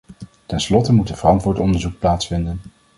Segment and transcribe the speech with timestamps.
[0.45, 2.61] Ten slotte moet er verantwoord onderzoek plaatsvinden.